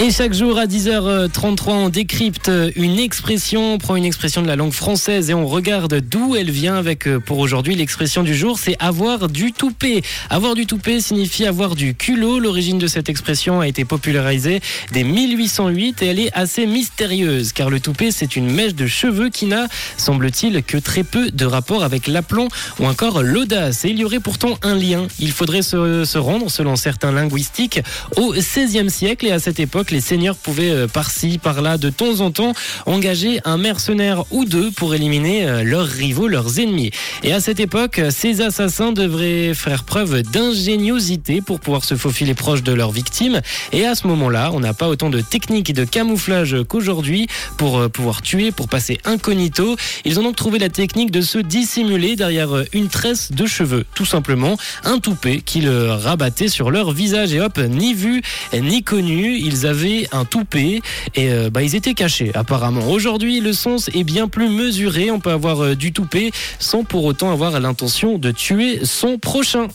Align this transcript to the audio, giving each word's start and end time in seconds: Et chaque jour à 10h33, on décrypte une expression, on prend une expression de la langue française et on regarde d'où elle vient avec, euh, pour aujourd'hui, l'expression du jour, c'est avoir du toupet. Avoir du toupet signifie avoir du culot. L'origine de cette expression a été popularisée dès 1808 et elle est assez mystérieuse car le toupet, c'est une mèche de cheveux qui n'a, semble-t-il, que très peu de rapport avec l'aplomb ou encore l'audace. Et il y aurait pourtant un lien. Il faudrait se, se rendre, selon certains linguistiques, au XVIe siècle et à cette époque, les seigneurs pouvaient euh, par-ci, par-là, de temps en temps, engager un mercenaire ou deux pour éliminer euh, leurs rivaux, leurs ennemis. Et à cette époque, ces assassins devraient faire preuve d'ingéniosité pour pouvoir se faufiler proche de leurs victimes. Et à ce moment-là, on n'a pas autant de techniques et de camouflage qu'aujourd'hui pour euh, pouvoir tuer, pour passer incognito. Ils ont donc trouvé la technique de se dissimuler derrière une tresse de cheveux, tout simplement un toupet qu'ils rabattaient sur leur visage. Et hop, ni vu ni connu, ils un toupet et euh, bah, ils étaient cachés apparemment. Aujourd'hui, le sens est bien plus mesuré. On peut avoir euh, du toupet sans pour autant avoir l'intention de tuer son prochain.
Et 0.00 0.12
chaque 0.12 0.32
jour 0.32 0.60
à 0.60 0.66
10h33, 0.66 1.70
on 1.70 1.88
décrypte 1.88 2.52
une 2.76 3.00
expression, 3.00 3.74
on 3.74 3.78
prend 3.78 3.96
une 3.96 4.04
expression 4.04 4.42
de 4.42 4.46
la 4.46 4.54
langue 4.54 4.72
française 4.72 5.28
et 5.28 5.34
on 5.34 5.44
regarde 5.44 6.00
d'où 6.08 6.36
elle 6.36 6.52
vient 6.52 6.76
avec, 6.76 7.08
euh, 7.08 7.18
pour 7.18 7.40
aujourd'hui, 7.40 7.74
l'expression 7.74 8.22
du 8.22 8.32
jour, 8.32 8.60
c'est 8.60 8.76
avoir 8.78 9.26
du 9.26 9.52
toupet. 9.52 10.02
Avoir 10.30 10.54
du 10.54 10.66
toupet 10.66 11.00
signifie 11.00 11.46
avoir 11.46 11.74
du 11.74 11.96
culot. 11.96 12.38
L'origine 12.38 12.78
de 12.78 12.86
cette 12.86 13.08
expression 13.08 13.60
a 13.60 13.66
été 13.66 13.84
popularisée 13.84 14.60
dès 14.92 15.02
1808 15.02 16.00
et 16.02 16.06
elle 16.06 16.20
est 16.20 16.32
assez 16.32 16.66
mystérieuse 16.66 17.52
car 17.52 17.68
le 17.68 17.80
toupet, 17.80 18.12
c'est 18.12 18.36
une 18.36 18.52
mèche 18.52 18.76
de 18.76 18.86
cheveux 18.86 19.30
qui 19.30 19.46
n'a, 19.46 19.66
semble-t-il, 19.96 20.62
que 20.62 20.78
très 20.78 21.02
peu 21.02 21.32
de 21.32 21.44
rapport 21.44 21.82
avec 21.82 22.06
l'aplomb 22.06 22.46
ou 22.78 22.86
encore 22.86 23.24
l'audace. 23.24 23.84
Et 23.84 23.88
il 23.88 23.98
y 23.98 24.04
aurait 24.04 24.20
pourtant 24.20 24.58
un 24.62 24.76
lien. 24.76 25.08
Il 25.18 25.32
faudrait 25.32 25.62
se, 25.62 26.04
se 26.04 26.18
rendre, 26.18 26.52
selon 26.52 26.76
certains 26.76 27.10
linguistiques, 27.10 27.80
au 28.14 28.32
XVIe 28.32 28.90
siècle 28.90 29.26
et 29.26 29.32
à 29.32 29.40
cette 29.40 29.58
époque, 29.58 29.87
les 29.90 30.00
seigneurs 30.00 30.36
pouvaient 30.36 30.70
euh, 30.70 30.86
par-ci, 30.86 31.38
par-là, 31.38 31.78
de 31.78 31.90
temps 31.90 32.20
en 32.20 32.30
temps, 32.30 32.52
engager 32.86 33.40
un 33.44 33.56
mercenaire 33.56 34.24
ou 34.30 34.44
deux 34.44 34.70
pour 34.70 34.94
éliminer 34.94 35.46
euh, 35.46 35.62
leurs 35.64 35.86
rivaux, 35.86 36.28
leurs 36.28 36.58
ennemis. 36.58 36.90
Et 37.22 37.32
à 37.32 37.40
cette 37.40 37.60
époque, 37.60 38.00
ces 38.10 38.40
assassins 38.40 38.92
devraient 38.92 39.54
faire 39.54 39.84
preuve 39.84 40.22
d'ingéniosité 40.22 41.40
pour 41.40 41.60
pouvoir 41.60 41.84
se 41.84 41.96
faufiler 41.96 42.34
proche 42.34 42.62
de 42.62 42.72
leurs 42.72 42.90
victimes. 42.90 43.40
Et 43.72 43.86
à 43.86 43.94
ce 43.94 44.06
moment-là, 44.06 44.50
on 44.52 44.60
n'a 44.60 44.74
pas 44.74 44.88
autant 44.88 45.10
de 45.10 45.20
techniques 45.20 45.70
et 45.70 45.72
de 45.72 45.84
camouflage 45.84 46.56
qu'aujourd'hui 46.68 47.26
pour 47.56 47.78
euh, 47.78 47.88
pouvoir 47.88 48.22
tuer, 48.22 48.52
pour 48.52 48.68
passer 48.68 48.98
incognito. 49.04 49.76
Ils 50.04 50.18
ont 50.20 50.22
donc 50.22 50.36
trouvé 50.36 50.58
la 50.58 50.68
technique 50.68 51.10
de 51.10 51.20
se 51.20 51.38
dissimuler 51.38 52.16
derrière 52.16 52.50
une 52.72 52.88
tresse 52.88 53.32
de 53.32 53.46
cheveux, 53.46 53.84
tout 53.94 54.04
simplement 54.04 54.56
un 54.84 54.98
toupet 54.98 55.40
qu'ils 55.40 55.68
rabattaient 55.68 56.48
sur 56.48 56.70
leur 56.70 56.92
visage. 56.92 57.32
Et 57.32 57.40
hop, 57.40 57.58
ni 57.58 57.94
vu 57.94 58.22
ni 58.52 58.82
connu, 58.82 59.36
ils 59.38 59.66
un 60.12 60.24
toupet 60.24 60.80
et 61.14 61.30
euh, 61.30 61.50
bah, 61.50 61.62
ils 61.62 61.74
étaient 61.74 61.94
cachés 61.94 62.30
apparemment. 62.34 62.90
Aujourd'hui, 62.90 63.40
le 63.40 63.52
sens 63.52 63.88
est 63.94 64.04
bien 64.04 64.28
plus 64.28 64.48
mesuré. 64.48 65.10
On 65.10 65.20
peut 65.20 65.30
avoir 65.30 65.62
euh, 65.62 65.74
du 65.76 65.92
toupet 65.92 66.30
sans 66.58 66.84
pour 66.84 67.04
autant 67.04 67.32
avoir 67.32 67.58
l'intention 67.60 68.18
de 68.18 68.30
tuer 68.30 68.84
son 68.84 69.18
prochain. 69.18 69.68